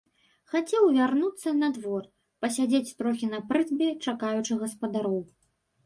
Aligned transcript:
Хацеў 0.53 0.87
вярнуцца 0.95 1.53
на 1.59 1.69
двор, 1.77 2.09
пасядзець 2.47 2.95
трохі 3.05 3.33
на 3.35 3.45
прызбе, 3.53 3.89
чакаючы 4.05 4.53
гаспадароў. 4.67 5.19